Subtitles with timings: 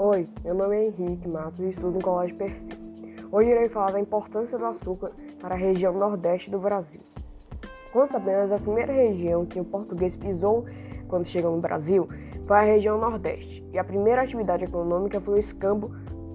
[0.00, 2.68] Oi, meu nome é Henrique Matos e estudo no Colégio Perfil.
[3.32, 7.00] Hoje irei falar da importância do açúcar para a região nordeste do Brasil.
[7.92, 10.66] Como sabemos, a primeira região que o português pisou
[11.08, 12.08] quando chegou no Brasil
[12.46, 15.88] foi a região nordeste, e a primeira atividade econômica foi o escambo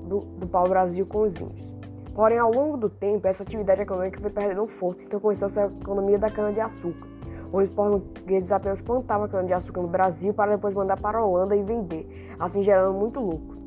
[0.10, 1.66] do, do pau-brasil com os índios.
[2.14, 6.20] Porém, ao longo do tempo, essa atividade econômica foi perdendo força, então começou-se a economia
[6.20, 7.08] da cana-de-açúcar,
[7.54, 12.34] os portugueses apenas plantavam cana-de-açúcar no Brasil para depois mandar para a Holanda e vender,
[12.40, 13.58] assim gerando muito lucro.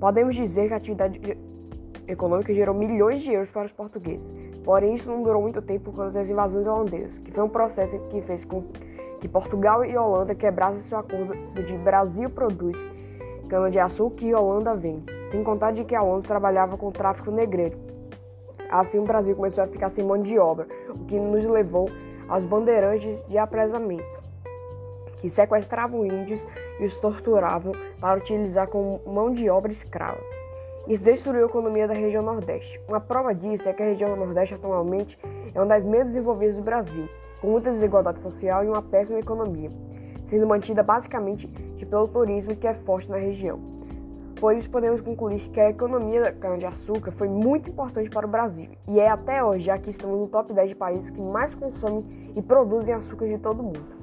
[0.00, 1.38] Podemos dizer que a atividade
[2.08, 4.26] econômica gerou milhões de euros para os portugueses,
[4.64, 7.98] porém isso não durou muito tempo por causa das invasões holandesas, que foi um processo
[8.08, 8.64] que fez com
[9.20, 12.76] que Portugal e Holanda quebrassem seu acordo de Brasil produz
[13.48, 17.78] cana-de-açúcar e Holanda vende, sem contar de que a Holanda trabalhava com o tráfico negreiro.
[18.70, 21.90] Assim o Brasil começou a ficar sem mão de obra, o que nos levou
[22.32, 24.22] aos bandeirantes de apresamento,
[25.20, 26.40] que sequestravam índios
[26.80, 30.18] e os torturavam para utilizar como mão de obra escrava.
[30.88, 32.80] Isso destruiu a economia da região Nordeste.
[32.88, 35.18] Uma prova disso é que a região Nordeste atualmente
[35.54, 37.06] é uma das menos desenvolvidas do Brasil
[37.38, 39.68] com muita desigualdade social e uma péssima economia,
[40.30, 41.46] sendo mantida basicamente
[41.84, 43.60] pelo turismo que é forte na região.
[44.42, 48.70] Por isso, podemos concluir que a economia da cana-de-açúcar foi muito importante para o Brasil
[48.88, 52.04] e é até hoje, já que estamos no top 10 de países que mais consomem
[52.34, 54.01] e produzem açúcar de todo o mundo.